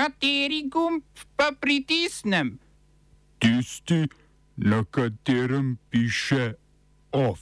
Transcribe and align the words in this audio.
Kateri 0.00 0.64
gumb 0.64 1.04
pa 1.36 1.52
pritisnem? 1.52 2.56
Tisti, 3.36 4.08
na 4.56 4.80
katerem 4.88 5.76
piše 5.92 6.56
OF. 7.12 7.40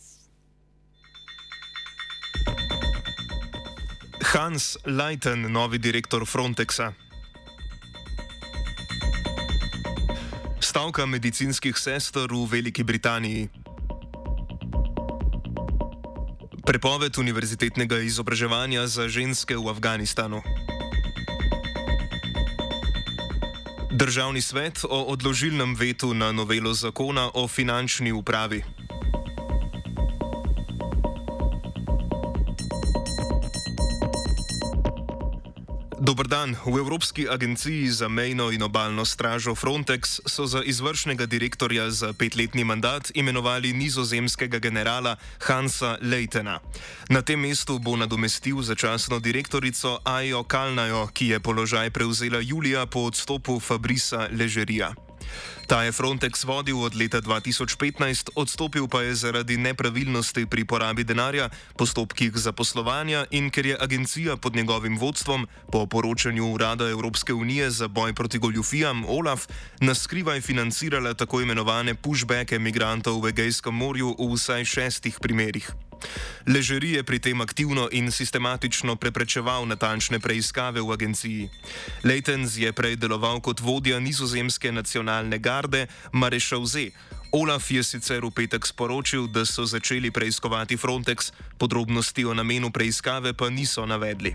Hans 4.35 4.75
Leiten, 4.83 5.47
novi 5.47 5.79
direktor 5.79 6.27
Frontexa. 6.27 6.99
Stavka 10.59 11.07
medicinskih 11.07 11.79
sester 11.79 12.27
v 12.27 12.43
Veliki 12.43 12.83
Britaniji. 12.83 13.47
Prepoved 16.67 17.15
univerzitetnega 17.23 18.03
izobraževanja 18.03 18.91
za 18.91 19.07
ženske 19.07 19.55
v 19.55 19.71
Afganistanu. 19.71 20.43
Državni 23.99 24.43
svet 24.43 24.85
o 24.85 25.03
odložilnem 25.11 25.75
vetu 25.75 26.15
na 26.15 26.33
novelo 26.33 26.75
zakona 26.75 27.31
o 27.35 27.49
finančni 27.49 28.13
upravi. 28.13 28.63
Dobr 35.99 36.31
dan. 36.31 36.55
V 36.63 36.79
Evropski 36.79 37.27
agenciji 37.29 37.91
za 37.91 38.09
mejno 38.09 38.51
in 38.51 38.63
obaljno 38.63 39.05
stražo 39.05 39.55
Frontex 39.55 40.21
so 40.27 40.47
za 40.47 40.63
izvršnega 40.63 41.27
direktorja 41.27 41.91
za 41.91 42.13
petletni 42.13 42.65
mandat 42.65 43.11
imenovali 43.15 43.73
nizozemskega 43.73 44.59
generala 44.59 45.17
Hansa 45.39 45.99
Leitena. 46.03 46.61
Na 47.09 47.23
tem 47.23 47.41
mestu 47.41 47.79
bo 47.79 47.97
nadomestil 47.97 48.63
začasno 48.63 49.19
direktorico 49.19 49.99
Ajo 50.05 50.43
Kalnajo, 50.43 51.07
ki 51.13 51.27
je 51.27 51.41
položaj 51.41 51.91
prevzela 51.91 52.39
julija 52.41 52.87
po 52.87 53.01
odstopu 53.01 53.61
Fabrisa 53.61 54.29
Ležerija. 54.31 55.08
Ta 55.67 55.83
je 55.83 55.93
Frontex 55.93 56.45
vodil 56.45 56.81
od 56.81 56.95
leta 56.97 57.21
2015, 57.21 58.31
odstopil 58.35 58.89
pa 58.89 59.03
je 59.03 59.15
zaradi 59.15 59.57
nepravilnosti 59.57 60.47
pri 60.47 60.65
porabi 60.65 61.05
denarja, 61.05 61.51
postopkih 61.77 62.33
zaposlovanja 62.35 63.27
in 63.31 63.51
ker 63.51 63.67
je 63.67 63.77
agencija 63.81 64.37
pod 64.37 64.57
njegovim 64.57 64.99
vodstvom, 64.99 65.49
po 65.73 65.87
poročanju 65.87 66.53
Urada 66.53 66.89
Evropske 66.89 67.35
unije 67.35 67.71
za 67.71 67.89
boj 67.89 68.15
proti 68.15 68.39
goljufijam 68.39 69.05
OLAF, 69.09 69.47
naskrivaj 69.81 70.41
financirala 70.41 71.15
tako 71.15 71.41
imenovane 71.41 71.95
pushbacke 71.95 72.59
migrantov 72.59 73.21
v 73.21 73.29
Egejskem 73.29 73.75
morju 73.75 74.17
v 74.19 74.33
vsaj 74.35 74.65
šestih 74.65 75.19
primerih. 75.21 75.88
Ležeri 76.47 76.93
je 76.97 77.03
pri 77.03 77.19
tem 77.19 77.41
aktivno 77.41 77.89
in 77.93 78.13
sistematično 78.13 78.97
preprečeval 78.97 79.67
natančne 79.67 80.19
preiskave 80.19 80.81
v 80.81 80.93
agenciji. 80.93 81.51
Leitens 82.05 82.57
je 82.57 82.73
prej 82.73 82.97
deloval 82.97 83.41
kot 83.41 83.61
vodja 83.61 84.01
nizozemske 84.01 84.73
nacionalne 84.73 85.39
garde 85.39 85.87
Marešal 86.13 86.67
Z. 86.67 86.91
Olaf 87.33 87.71
je 87.71 87.85
sicer 87.85 88.25
v 88.25 88.33
petek 88.33 88.65
sporočil, 88.65 89.29
da 89.29 89.45
so 89.45 89.69
začeli 89.69 90.11
preiskovati 90.11 90.81
Frontex, 90.81 91.33
podrobnosti 91.61 92.25
o 92.25 92.33
namenu 92.33 92.73
preiskave 92.73 93.37
pa 93.37 93.53
niso 93.53 93.85
navedli. 93.85 94.33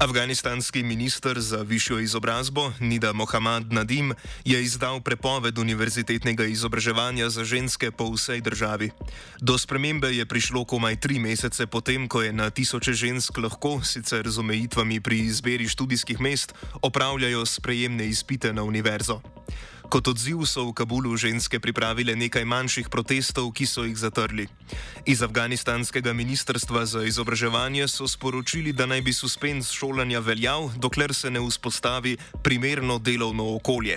Afganistanski 0.00 0.82
minister 0.82 1.40
za 1.40 1.62
višjo 1.62 1.98
izobrazbo 1.98 2.72
Nida 2.80 3.12
Mohammad 3.12 3.72
Nadim 3.72 4.14
je 4.44 4.62
izdal 4.62 5.00
prepoved 5.00 5.58
univerzitetnega 5.58 6.44
izobraževanja 6.44 7.30
za 7.30 7.44
ženske 7.44 7.90
po 7.90 8.10
vsej 8.10 8.40
državi. 8.40 8.90
Do 9.40 9.58
spremembe 9.58 10.14
je 10.14 10.26
prišlo 10.26 10.64
komaj 10.64 11.00
tri 11.00 11.18
mesece 11.18 11.66
potem, 11.66 12.08
ko 12.08 12.22
je 12.22 12.32
na 12.32 12.50
tisoče 12.50 12.92
žensk 12.92 13.38
lahko, 13.38 13.80
sicer 13.82 14.28
z 14.30 14.38
omejitvami 14.38 15.00
pri 15.00 15.18
izbiri 15.18 15.68
študijskih 15.68 16.20
mest, 16.20 16.54
opravljajo 16.82 17.46
sprejemne 17.46 18.06
izpite 18.06 18.52
na 18.52 18.62
univerzo. 18.62 19.20
Kot 19.88 20.04
odziv 20.04 20.44
so 20.44 20.68
v 20.68 20.76
Kabulu 20.76 21.16
ženske 21.16 21.56
pripravile 21.64 22.12
nekaj 22.12 22.44
manjših 22.44 22.92
protestov, 22.92 23.48
ki 23.56 23.64
so 23.64 23.88
jih 23.88 23.96
zatrli. 23.96 24.44
Iz 25.08 25.24
afganistanskega 25.24 26.12
ministrstva 26.12 26.84
za 26.84 27.08
izobraževanje 27.08 27.88
so 27.88 28.04
sporočili, 28.04 28.76
da 28.76 28.84
naj 28.84 29.00
bi 29.00 29.16
suspens 29.16 29.72
šolanja 29.72 30.20
veljal, 30.20 30.68
dokler 30.76 31.16
se 31.16 31.32
ne 31.32 31.40
vzpostavi 31.40 32.18
primerno 32.44 33.00
delovno 33.00 33.56
okolje. 33.56 33.96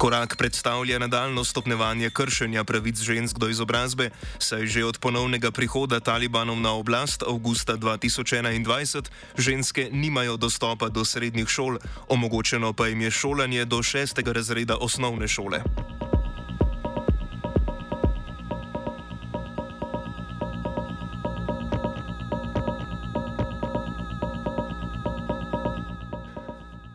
Korak 0.00 0.36
predstavlja 0.36 0.98
nadaljno 0.98 1.44
stopnevanje 1.44 2.10
kršenja 2.10 2.64
pravic 2.64 3.00
žensk 3.00 3.38
do 3.38 3.48
izobrazbe, 3.48 4.10
saj 4.38 4.66
že 4.66 4.84
od 4.84 4.98
ponovnega 4.98 5.50
prihoda 5.50 6.00
talibanov 6.00 6.56
na 6.56 6.72
oblast 6.72 7.22
avgusta 7.22 7.76
2021 7.76 9.04
ženske 9.36 9.88
nimajo 9.92 10.36
dostopa 10.36 10.88
do 10.88 11.04
srednjih 11.04 11.48
šol, 11.48 11.76
omogočeno 12.08 12.72
pa 12.72 12.86
jim 12.86 13.00
je 13.00 13.10
šolanje 13.10 13.64
do 13.64 13.82
šestega 13.82 14.32
razreda 14.32 14.76
osnovne 14.80 15.28
šole. 15.28 15.60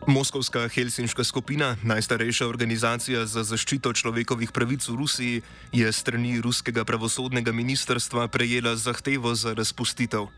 Moskovska 0.06 0.68
Helsinška 0.68 1.24
skupina, 1.24 1.76
najstarejša 1.82 2.46
organizacija 2.46 3.24
za 3.26 3.42
zaščito 3.42 3.90
človekovih 3.92 4.52
pravic 4.54 4.86
v 4.88 4.94
Rusiji, 4.94 5.42
je 5.72 5.92
strani 5.92 6.38
ruskega 6.40 6.84
pravosodnega 6.84 7.52
ministrstva 7.52 8.28
prejela 8.28 8.76
zahtevo 8.76 9.34
za 9.34 9.54
razpustitev. 9.54 10.30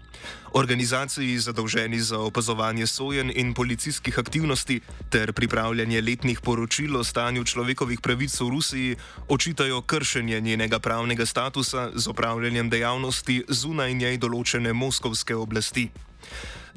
Organizaciji 0.56 1.38
zadolženi 1.38 2.00
za 2.00 2.18
opazovanje 2.18 2.86
sojen 2.86 3.30
in 3.34 3.54
policijskih 3.54 4.18
aktivnosti 4.18 4.80
ter 5.10 5.32
pripravljanje 5.32 6.00
letnih 6.00 6.40
poročil 6.40 6.96
o 6.96 7.04
stanju 7.04 7.44
človekovih 7.44 8.00
pravic 8.00 8.40
v 8.40 8.48
Rusiji 8.48 8.96
očitajo 9.28 9.82
kršenje 9.82 10.40
njenega 10.40 10.78
pravnega 10.78 11.26
statusa 11.26 11.90
z 11.94 12.08
opravljanjem 12.08 12.70
dejavnosti 12.70 13.44
zunaj 13.48 13.94
njej 13.94 14.16
določene 14.16 14.72
moskovske 14.72 15.36
oblasti. 15.36 15.90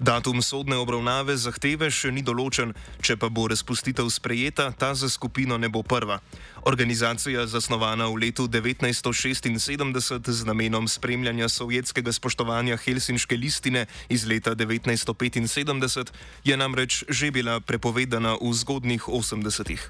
Datum 0.02 0.42
sodne 0.42 0.82
obravnave 0.82 1.36
zahteve 1.38 1.92
še 1.94 2.10
ni 2.10 2.24
določen, 2.26 2.74
če 3.06 3.20
pa 3.22 3.30
bo 3.30 3.46
razpustitev 3.52 4.10
sprejeta, 4.10 4.72
ta 4.74 4.96
za 4.98 5.06
skupino 5.06 5.62
ne 5.62 5.70
bo 5.70 5.84
prva. 5.86 6.18
Organizacija, 6.66 7.46
zasnovana 7.46 8.10
v 8.10 8.26
letu 8.26 8.48
1976 8.50 10.26
z 10.26 10.50
namenom 10.50 10.90
spremljanja 10.90 11.50
sovjetskega 11.54 12.10
spoštovanja 12.18 12.82
Helsinške 12.82 13.38
listine 13.38 13.86
iz 14.10 14.26
leta 14.26 14.58
1975, 14.58 16.10
je 16.50 16.58
namreč 16.58 17.04
že 17.06 17.30
bila 17.30 17.62
prepovedana 17.62 18.42
v 18.42 18.54
zgodnih 18.58 19.06
80-ih. 19.06 19.86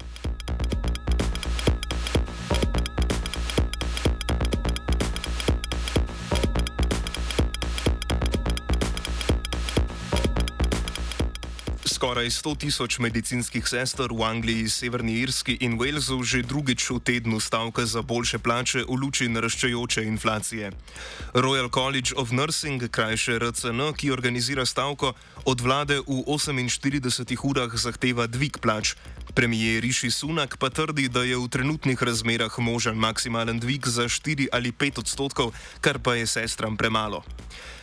Skoraj 12.02 12.34
100 12.34 12.58
tisoč 12.58 12.98
medicinskih 12.98 13.62
sester 13.62 14.10
v 14.10 14.26
Angliji, 14.26 14.66
Severni 14.66 15.22
Irski 15.22 15.54
in 15.62 15.78
Walesu 15.78 16.18
že 16.26 16.42
drugič 16.42 16.90
v 16.90 16.98
tednu 16.98 17.38
stavka 17.38 17.86
za 17.86 18.02
boljše 18.02 18.42
plače 18.42 18.82
v 18.90 18.98
luči 18.98 19.30
naraščajoče 19.30 20.02
inflacije. 20.10 20.74
Royal 21.30 21.70
College 21.70 22.10
of 22.18 22.34
Nursing, 22.34 22.90
krajše 22.90 23.38
RCN, 23.38 23.94
ki 23.94 24.10
organizira 24.10 24.66
stavko, 24.66 25.14
od 25.46 25.58
vlade 25.62 26.02
v 26.02 26.26
48 26.26 27.38
urah 27.38 27.70
zahteva 27.70 28.26
dvig 28.26 28.58
plač. 28.58 28.98
Premijer 29.38 29.86
Riši 29.86 30.10
Sunak 30.10 30.58
pa 30.58 30.74
trdi, 30.74 31.06
da 31.06 31.22
je 31.22 31.38
v 31.38 31.46
trenutnih 31.46 32.02
razmerah 32.02 32.50
možen 32.58 32.98
maksimalen 32.98 33.62
dvig 33.62 33.86
za 33.86 34.10
4 34.10 34.50
ali 34.50 34.74
5 34.74 35.06
odstotkov, 35.06 35.54
kar 35.78 36.02
pa 36.02 36.18
je 36.18 36.26
sestram 36.26 36.74
premalo. 36.74 37.22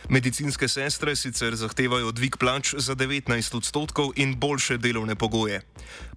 Medicinske 0.08 0.68
sestre 0.68 1.16
sicer 1.16 1.54
zahtevajo 1.56 2.12
dvig 2.12 2.36
plač 2.40 2.74
za 2.78 2.94
19 2.94 3.56
odstotkov 3.56 4.12
in 4.16 4.34
boljše 4.38 4.78
delovne 4.78 5.14
pogoje. 5.14 5.60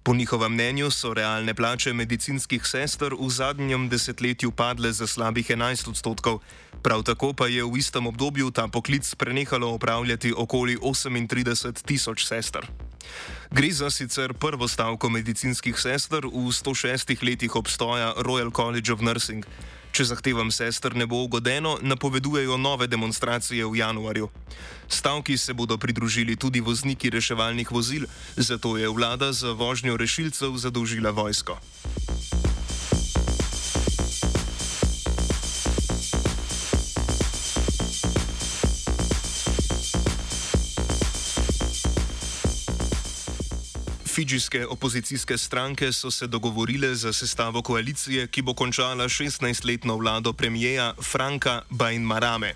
Po 0.02 0.14
njihovem 0.14 0.52
mnenju 0.52 0.90
so 0.90 1.14
realne 1.14 1.54
plače 1.54 1.92
medicinskih 1.92 2.66
sester 2.66 3.14
v 3.14 3.28
zadnjem 3.30 3.88
desetletju 3.88 4.50
padle 4.50 4.92
za 4.92 5.06
slabih 5.06 5.50
11 5.50 5.88
odstotkov, 5.88 6.40
prav 6.82 7.02
tako 7.02 7.32
pa 7.32 7.46
je 7.46 7.64
v 7.64 7.78
istem 7.78 8.06
obdobju 8.06 8.50
ta 8.50 8.68
poklic 8.68 9.14
prenehalo 9.14 9.74
opravljati 9.74 10.34
okoli 10.36 10.76
38 10.76 11.82
tisoč 11.84 12.26
sester. 12.26 12.66
Gre 13.50 13.70
za 13.72 13.90
sicer 13.90 14.34
prvo 14.34 14.68
stavko 14.68 15.08
medicinskih 15.08 15.76
sester 15.78 16.26
v 16.26 16.50
106 16.52 17.22
letih 17.22 17.56
obstoja 17.56 18.14
Royal 18.16 18.50
College 18.50 18.92
of 18.92 19.00
Nursing. 19.00 19.44
Če 19.94 20.08
zahtevam 20.10 20.48
sester 20.50 20.96
ne 20.98 21.06
bo 21.06 21.20
ugodeno, 21.22 21.76
napovedujejo 21.78 22.56
nove 22.58 22.88
demonstracije 22.90 23.62
v 23.62 23.78
januarju. 23.78 24.26
Stavki 24.90 25.36
se 25.38 25.54
bodo 25.54 25.78
pridružili 25.78 26.34
tudi 26.36 26.58
vozniki 26.60 27.10
reševalnih 27.14 27.70
vozil, 27.70 28.08
zato 28.34 28.74
je 28.76 28.90
vlada 28.90 29.30
za 29.32 29.54
vožnjo 29.54 29.94
rešilcev 29.96 30.58
zadolžila 30.58 31.14
vojsko. 31.14 31.60
Fidžijske 44.24 44.66
opozicijske 44.66 45.38
stranke 45.38 45.92
so 45.92 46.10
se 46.10 46.26
dogovorile 46.26 46.94
za 46.94 47.12
sestavo 47.12 47.62
koalicije, 47.62 48.26
ki 48.26 48.42
bo 48.42 48.54
končala 48.54 49.04
16-letno 49.04 49.96
vlado 50.00 50.32
premijeja 50.32 50.94
Franka 51.02 51.62
Bainmarame. 51.70 52.54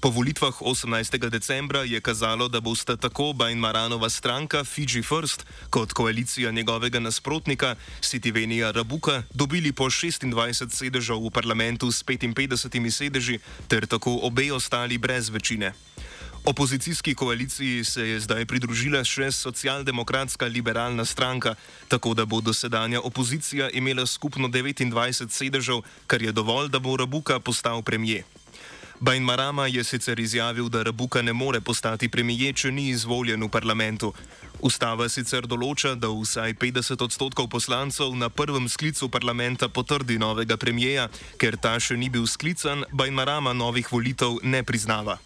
Po 0.00 0.10
volitvah 0.10 0.54
18. 0.62 1.28
decembra 1.28 1.82
je 1.82 2.00
kazalo, 2.00 2.48
da 2.48 2.60
bosta 2.60 2.96
tako 2.96 3.32
Bainmaranova 3.32 4.10
stranka 4.10 4.64
Fiji 4.64 5.02
First 5.02 5.46
kot 5.70 5.92
koalicija 5.92 6.50
njegovega 6.50 7.00
nasprotnika 7.00 7.74
Sitivenija 8.00 8.70
Rabuka 8.70 9.22
dobili 9.34 9.72
po 9.72 9.84
26 9.84 10.70
sedežev 10.70 11.26
v 11.26 11.30
parlamentu 11.30 11.92
s 11.92 12.04
55 12.04 12.90
sedeži, 12.90 13.38
ter 13.68 13.86
tako 13.86 14.18
obe 14.22 14.52
ostali 14.52 14.98
brez 14.98 15.28
večine. 15.28 15.72
Opozicijski 16.44 17.14
koaliciji 17.14 17.84
se 17.84 18.08
je 18.08 18.20
zdaj 18.20 18.46
pridružila 18.46 19.04
še 19.04 19.28
socialdemokratska 19.32 20.46
liberalna 20.46 21.04
stranka, 21.04 21.54
tako 21.88 22.14
da 22.14 22.24
bo 22.24 22.40
dosedanja 22.40 23.00
opozicija 23.00 23.68
imela 23.70 24.06
skupno 24.06 24.48
29 24.48 25.28
sedežev, 25.30 25.82
kar 26.06 26.22
je 26.22 26.32
dovolj, 26.32 26.68
da 26.68 26.78
bo 26.78 26.96
Rabuka 26.96 27.40
postal 27.40 27.82
premijer. 27.82 28.24
Bajn 29.00 29.22
Marama 29.22 29.66
je 29.66 29.84
sicer 29.84 30.20
izjavil, 30.20 30.68
da 30.68 30.82
Rabuka 30.82 31.22
ne 31.22 31.32
more 31.32 31.60
postati 31.60 32.08
premijer, 32.08 32.54
če 32.54 32.72
ni 32.72 32.88
izvoljen 32.88 33.44
v 33.44 33.48
parlamentu. 33.48 34.12
Ustava 34.60 35.08
sicer 35.08 35.46
določa, 35.48 35.94
da 35.94 36.08
vsaj 36.08 36.52
50 36.60 37.04
odstotkov 37.04 37.48
poslancev 37.48 38.16
na 38.16 38.28
prvem 38.28 38.68
sklicu 38.68 39.08
parlamenta 39.08 39.68
potrdi 39.68 40.18
novega 40.18 40.56
premijeja, 40.56 41.08
ker 41.36 41.56
ta 41.56 41.78
še 41.80 41.96
ni 41.96 42.08
bil 42.08 42.26
sklican, 42.26 42.84
Bajn 42.92 43.16
Marama 43.16 43.52
novih 43.52 43.88
volitev 43.92 44.40
ne 44.42 44.60
priznava. 44.64 45.16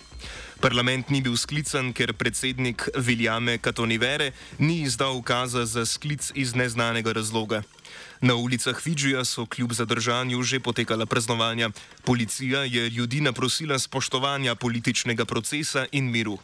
Parlament 0.65 1.11
ni 1.13 1.21
bil 1.21 1.35
sklican, 1.37 1.91
ker 1.93 2.15
predsednik 2.17 2.87
Viljame 2.97 3.59
Katonivere 3.61 4.31
ni 4.57 4.79
izdal 4.89 5.19
ukaza 5.19 5.67
za 5.69 5.85
sklic 5.85 6.31
iz 6.33 6.55
neznanega 6.57 7.13
razloga. 7.13 7.61
Na 8.25 8.33
ulicah 8.35 8.81
Fidžija 8.81 9.27
so 9.29 9.45
kljub 9.45 9.75
zadržanju 9.77 10.41
že 10.43 10.61
potekala 10.65 11.05
praznovanja. 11.07 11.69
Policija 12.05 12.65
je 12.65 12.89
ljudi 12.89 13.21
naprosila 13.21 13.79
spoštovanja 13.79 14.55
političnega 14.55 15.25
procesa 15.25 15.85
in 15.93 16.09
miru. 16.09 16.39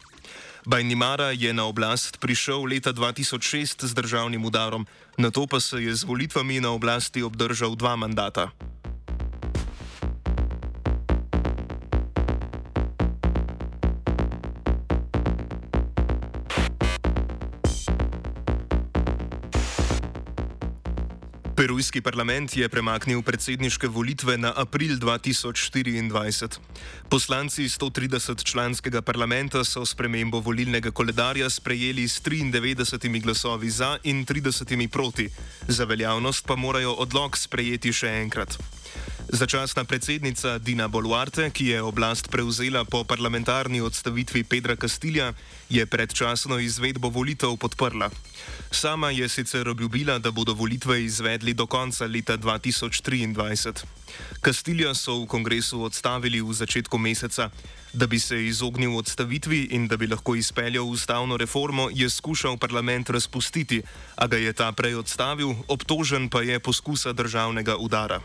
Bajnimara 0.65 1.31
je 1.33 1.53
na 1.53 1.65
oblast 1.65 2.19
prišel 2.21 2.69
leta 2.69 2.93
2006 2.93 3.85
z 3.85 3.93
državnim 3.93 4.45
udarom, 4.45 4.85
na 5.17 5.31
to 5.31 5.47
pa 5.47 5.59
se 5.59 5.81
je 5.81 5.95
z 5.95 6.03
volitvami 6.03 6.61
na 6.61 6.69
oblasti 6.69 7.23
obdržal 7.25 7.75
dva 7.75 7.95
mandata. 7.95 8.53
Perujski 21.61 22.01
parlament 22.01 22.49
je 22.57 22.65
premaknil 22.65 23.21
predsedniške 23.21 23.85
volitve 23.85 24.33
na 24.33 24.49
april 24.49 24.97
2024. 24.97 26.57
Poslanci 27.05 27.69
130-članskega 27.69 29.05
parlamenta 29.05 29.61
so 29.61 29.85
spremembo 29.85 30.41
volilnega 30.41 30.89
koledarja 30.89 31.49
sprejeli 31.53 32.07
s 32.09 32.17
93 32.25 33.21
glasovi 33.21 33.69
za 33.69 33.97
in 34.09 34.25
30 34.25 34.87
proti, 34.89 35.29
za 35.67 35.85
veljavnost 35.85 36.47
pa 36.49 36.57
morajo 36.57 36.97
odlog 36.97 37.37
sprejeti 37.37 37.93
še 37.93 38.09
enkrat. 38.25 38.57
Začasna 39.31 39.87
predsednica 39.87 40.59
Dina 40.59 40.91
Boluarte, 40.91 41.47
ki 41.55 41.65
je 41.71 41.79
oblast 41.81 42.27
prevzela 42.27 42.83
po 42.83 43.07
parlamentarni 43.07 43.79
odstavitvi 43.79 44.43
Pedra 44.43 44.75
Kastilja, 44.75 45.31
je 45.69 45.85
predčasno 45.85 46.59
izvedbo 46.59 47.07
volitev 47.07 47.55
podprla. 47.55 48.09
Sama 48.71 49.09
je 49.09 49.29
sicer 49.29 49.69
obljubila, 49.69 50.19
da 50.19 50.31
bodo 50.31 50.53
volitve 50.53 51.03
izvedli 51.03 51.53
do 51.53 51.63
konca 51.63 52.05
leta 52.05 52.37
2023. 52.37 53.85
Kastilja 54.41 54.91
so 54.93 55.23
v 55.23 55.31
kongresu 55.31 55.79
odstavili 55.83 56.41
v 56.41 56.51
začetku 56.51 56.97
meseca. 56.97 57.49
Da 57.93 58.07
bi 58.07 58.19
se 58.19 58.35
izognil 58.35 58.97
odstavitvi 58.97 59.71
in 59.71 59.87
da 59.87 59.97
bi 59.97 60.11
lahko 60.11 60.35
izpeljal 60.35 60.83
ustavno 60.83 61.37
reformo, 61.37 61.87
je 61.93 62.09
skušal 62.09 62.57
parlament 62.57 63.09
razpustiti, 63.09 63.81
a 64.15 64.27
ga 64.27 64.37
je 64.37 64.53
ta 64.53 64.71
prej 64.71 64.95
odstavil, 64.95 65.55
obtožen 65.67 66.29
pa 66.29 66.41
je 66.41 66.59
poskusa 66.59 67.13
državnega 67.13 67.75
udara. 67.79 68.19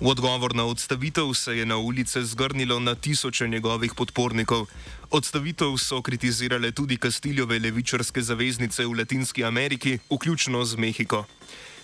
V 0.00 0.06
odgovor 0.06 0.54
na 0.54 0.64
odstavitev 0.64 1.34
se 1.34 1.56
je 1.56 1.66
na 1.66 1.76
ulice 1.76 2.24
zgrnilo 2.24 2.80
na 2.80 2.94
tisoče 2.94 3.48
njegovih 3.48 3.94
podpornikov. 3.94 4.66
Odstavitev 5.10 5.76
so 5.78 6.02
kritizirale 6.02 6.72
tudi 6.72 6.96
Kastiljove 6.96 7.58
levičarske 7.58 8.22
zaveznice 8.22 8.86
v 8.86 8.98
Latinski 8.98 9.44
Ameriki, 9.44 9.98
vključno 10.10 10.64
z 10.64 10.76
Mehiko. 10.76 11.24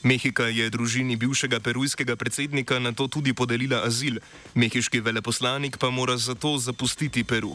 Mehika 0.03 0.45
je 0.45 0.71
družini 0.71 1.17
bivšega 1.17 1.61
perujskega 1.61 2.17
predsednika 2.17 2.79
na 2.79 2.93
to 2.93 3.07
tudi 3.09 3.35
podelila 3.35 3.85
azil, 3.85 4.19
mehiški 4.55 5.01
veleposlanik 5.01 5.79
pa 5.79 5.91
mora 5.91 6.17
zato 6.17 6.59
zapustiti 6.59 7.25
Peru. 7.25 7.55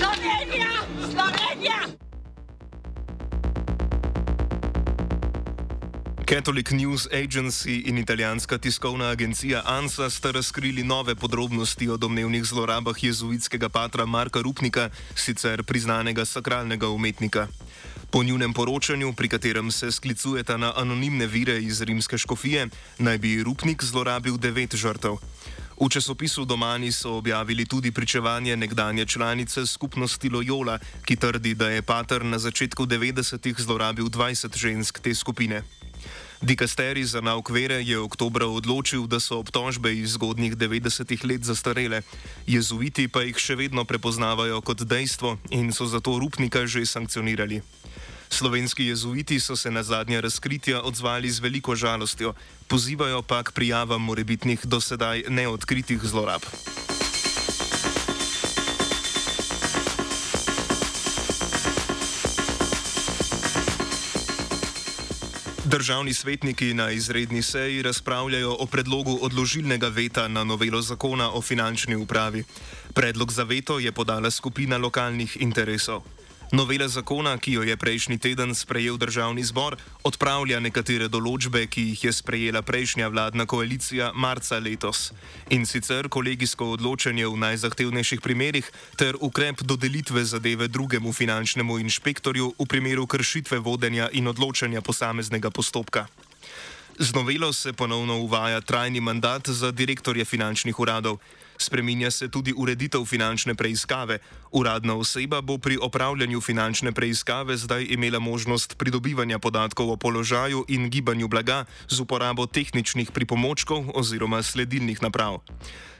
Slovenija! 0.00 0.70
Slovenija! 1.12 1.78
Catholic 6.28 6.70
News 6.70 7.08
Agency 7.12 7.82
in 7.88 7.98
italijanska 7.98 8.58
tiskovna 8.58 9.08
agencija 9.08 9.62
ANSA 9.64 10.10
sta 10.10 10.30
razkrili 10.30 10.84
nove 10.84 11.14
podrobnosti 11.14 11.88
o 11.88 11.96
domnevnih 11.96 12.44
zlorabah 12.44 13.04
jezuitskega 13.04 13.68
patra 13.68 14.06
Marka 14.06 14.40
Rupnika, 14.40 14.90
sicer 15.14 15.62
priznanega 15.62 16.24
sakralnega 16.24 16.88
umetnika. 16.88 17.48
Po 18.10 18.22
njunem 18.22 18.52
poročanju, 18.52 19.12
pri 19.12 19.28
katerem 19.28 19.70
se 19.70 19.92
sklicujeta 19.92 20.56
na 20.56 20.72
anonimne 20.76 21.26
vire 21.26 21.62
iz 21.62 21.82
rimske 21.82 22.18
škofije, 22.18 22.68
naj 22.98 23.18
bi 23.18 23.42
Rupnik 23.42 23.84
zlorabil 23.84 24.36
devet 24.36 24.74
žrtev. 24.74 25.16
V 25.80 25.88
časopisu 25.88 26.44
Domani 26.44 26.92
so 26.92 27.16
objavili 27.16 27.64
tudi 27.64 27.88
pričevanje 27.90 28.56
nekdanje 28.56 29.06
članice 29.06 29.66
skupnosti 29.66 30.28
Loyola, 30.30 30.78
ki 31.04 31.16
trdi, 31.16 31.54
da 31.54 31.70
je 31.70 31.82
pater 31.82 32.24
na 32.24 32.38
začetku 32.38 32.84
90-ih 32.84 33.56
zlorabil 33.56 34.04
20 34.04 34.56
žensk 34.56 35.00
te 35.00 35.14
skupine. 35.14 35.62
Dikasteri 36.42 37.04
za 37.04 37.20
nauk 37.20 37.50
vere 37.50 37.80
je 37.80 37.98
oktobra 37.98 38.46
odločil, 38.46 39.06
da 39.06 39.20
so 39.20 39.40
obtožbe 39.40 39.92
iz 39.96 40.20
zgodnjih 40.20 40.56
90-ih 40.56 41.24
let 41.24 41.44
zastarele, 41.44 42.02
jezuiti 42.46 43.08
pa 43.08 43.24
jih 43.24 43.40
še 43.40 43.56
vedno 43.56 43.84
prepoznavajo 43.84 44.60
kot 44.60 44.84
dejstvo 44.84 45.38
in 45.48 45.72
so 45.72 45.88
zato 45.88 46.18
Rupnika 46.18 46.66
že 46.66 46.84
sankcionirali. 46.84 47.64
Slovenski 48.30 48.86
jezuiti 48.86 49.40
so 49.40 49.56
se 49.56 49.70
na 49.70 49.82
zadnje 49.82 50.20
razkritja 50.20 50.82
odzvali 50.82 51.30
z 51.30 51.40
veliko 51.40 51.74
žalostjo, 51.76 52.34
pozivajo 52.68 53.22
pa 53.22 53.42
k 53.42 53.52
prijavam 53.52 54.02
morebitnih 54.02 54.60
dosedaj 54.64 55.24
neodkritih 55.28 56.00
zlorab. 56.02 56.42
Državni 65.70 66.14
svetniki 66.14 66.74
na 66.74 66.90
izredni 66.90 67.42
seji 67.42 67.82
razpravljajo 67.82 68.56
o 68.58 68.66
predlogu 68.66 69.18
odložilnega 69.22 69.88
veta 69.88 70.28
na 70.28 70.44
novelo 70.44 70.82
zakona 70.82 71.30
o 71.32 71.42
finančni 71.42 71.96
upravi. 71.96 72.44
Predlog 72.94 73.32
za 73.32 73.42
veto 73.42 73.78
je 73.78 73.92
podala 73.92 74.30
skupina 74.30 74.78
lokalnih 74.78 75.36
interesov. 75.40 76.02
Novela 76.50 76.88
zakona, 76.88 77.38
ki 77.38 77.52
jo 77.52 77.62
je 77.62 77.76
prejšnji 77.78 78.18
teden 78.18 78.54
sprejel 78.58 78.98
državni 78.98 79.44
zbor, 79.46 79.76
odpravlja 80.02 80.58
nekatere 80.58 81.06
določbe, 81.06 81.62
ki 81.70 81.84
jih 81.92 82.08
je 82.08 82.12
sprejela 82.12 82.58
prejšnja 82.66 83.06
vladna 83.06 83.46
koalicija 83.46 84.10
marca 84.18 84.58
letos. 84.58 85.12
In 85.54 85.62
sicer 85.62 86.08
kolegijsko 86.10 86.72
odločanje 86.74 87.28
v 87.30 87.38
najzahtevnejših 87.38 88.18
primerih 88.18 88.66
ter 88.98 89.14
ukrep 89.22 89.62
dodelitve 89.62 90.24
zadeve 90.26 90.66
drugemu 90.66 91.14
finančnemu 91.14 91.78
inšpektorju 91.86 92.50
v 92.58 92.66
primeru 92.66 93.06
kršitve 93.06 93.62
vodenja 93.62 94.10
in 94.10 94.26
odločanja 94.26 94.82
posameznega 94.82 95.54
postopka. 95.54 96.08
Z 96.98 97.14
novelo 97.14 97.52
se 97.52 97.72
ponovno 97.72 98.18
uvaja 98.26 98.58
trajni 98.60 99.00
mandat 99.00 99.48
za 99.48 99.70
direktorje 99.70 100.26
finančnih 100.26 100.74
uradov. 100.82 101.22
Spreminja 101.60 102.10
se 102.10 102.28
tudi 102.28 102.54
ureditev 102.56 103.04
finančne 103.04 103.54
preiskave. 103.54 104.18
Uradna 104.50 104.94
oseba 104.96 105.40
bo 105.40 105.58
pri 105.58 105.76
opravljanju 105.76 106.40
finančne 106.40 106.92
preiskave 106.92 107.56
zdaj 107.56 107.84
imela 107.90 108.18
možnost 108.18 108.78
pridobivanja 108.78 109.38
podatkov 109.38 109.90
o 109.90 109.96
položaju 109.96 110.64
in 110.68 110.88
gibanju 110.90 111.28
blaga 111.28 111.64
z 111.88 112.00
uporabo 112.00 112.46
tehničnih 112.46 113.10
pripomočkov 113.12 113.92
oziroma 113.94 114.42
sledilnih 114.42 115.02
naprav. 115.02 115.44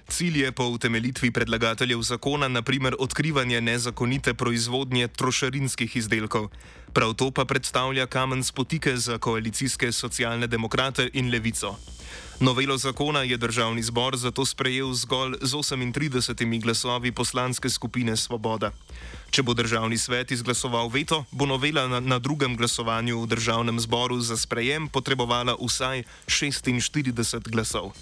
Cilj 0.09 0.43
je 0.43 0.53
po 0.53 0.65
utemelitvi 0.65 1.31
predlagateljev 1.31 2.03
zakona 2.03 2.49
naprimer 2.49 2.97
odkrivanje 2.99 3.61
nezakonite 3.61 4.35
proizvodnje 4.35 5.09
trošarinskih 5.09 5.97
izdelkov. 5.97 6.49
Prav 6.93 7.15
to 7.15 7.31
pa 7.31 7.45
predstavlja 7.45 8.07
kamen 8.07 8.45
spotike 8.45 8.97
za 8.97 9.19
koalicijske 9.19 9.93
socialne 9.93 10.47
demokrate 10.47 11.11
in 11.13 11.31
levico. 11.31 11.77
Novelo 12.41 12.79
zakona 12.79 13.23
je 13.23 13.37
državni 13.37 13.83
zbor 13.83 14.17
zato 14.17 14.47
sprejel 14.47 14.93
zgolj 14.93 15.37
z 15.41 15.55
38 15.55 16.63
glasovi 16.63 17.13
poslanske 17.13 17.69
skupine 17.69 18.17
Svoboda. 18.17 18.71
Če 19.31 19.43
bo 19.43 19.53
državni 19.55 19.99
svet 19.99 20.33
izglasoval 20.33 20.89
veto, 20.89 21.25
bo 21.31 21.45
novela 21.47 21.85
na, 21.89 22.01
na 22.01 22.19
drugem 22.19 22.57
glasovanju 22.57 23.21
v 23.21 23.27
državnem 23.27 23.81
zboru 23.81 24.17
za 24.25 24.41
sprejem 24.41 24.89
potrebovala 24.89 25.53
vsaj 25.61 26.05
46 26.25 27.53
glasov. 27.53 27.93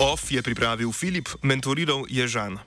OF 0.00 0.32
je 0.32 0.40
pripravil 0.42 0.92
Filip, 0.92 1.28
mentoriral 1.42 2.08
je 2.08 2.24
Žan. 2.28 2.66